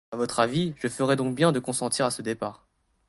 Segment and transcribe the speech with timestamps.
[0.11, 2.65] A votre avis, je ferais donc bien de consentir à ce départ.